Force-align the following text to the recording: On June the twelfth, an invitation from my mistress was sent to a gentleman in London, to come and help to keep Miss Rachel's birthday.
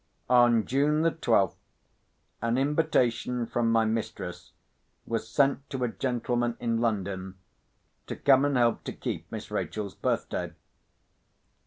On 0.31 0.65
June 0.65 1.03
the 1.03 1.11
twelfth, 1.11 1.59
an 2.41 2.57
invitation 2.57 3.45
from 3.45 3.71
my 3.71 3.85
mistress 3.85 4.51
was 5.05 5.27
sent 5.29 5.69
to 5.69 5.83
a 5.83 5.89
gentleman 5.89 6.57
in 6.59 6.79
London, 6.81 7.37
to 8.07 8.15
come 8.15 8.43
and 8.43 8.57
help 8.57 8.83
to 8.85 8.93
keep 8.93 9.31
Miss 9.31 9.51
Rachel's 9.51 9.93
birthday. 9.93 10.53